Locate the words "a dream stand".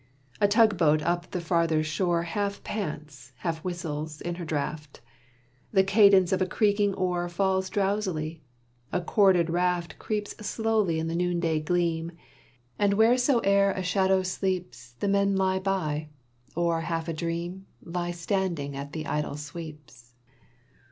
17.07-18.57